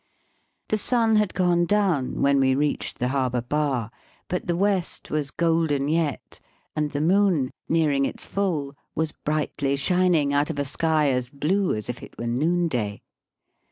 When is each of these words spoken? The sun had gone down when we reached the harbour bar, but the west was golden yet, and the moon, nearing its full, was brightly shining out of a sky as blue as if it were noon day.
The 0.69 0.79
sun 0.79 1.17
had 1.17 1.35
gone 1.35 1.67
down 1.67 2.23
when 2.23 2.39
we 2.39 2.55
reached 2.55 2.97
the 2.97 3.09
harbour 3.09 3.43
bar, 3.43 3.91
but 4.29 4.47
the 4.47 4.55
west 4.55 5.11
was 5.11 5.29
golden 5.29 5.87
yet, 5.87 6.39
and 6.75 6.89
the 6.89 7.01
moon, 7.01 7.51
nearing 7.69 8.05
its 8.05 8.25
full, 8.25 8.73
was 8.95 9.11
brightly 9.11 9.75
shining 9.75 10.33
out 10.33 10.49
of 10.49 10.57
a 10.57 10.65
sky 10.65 11.11
as 11.11 11.29
blue 11.29 11.75
as 11.75 11.87
if 11.87 12.01
it 12.01 12.17
were 12.17 12.25
noon 12.25 12.67
day. 12.67 13.03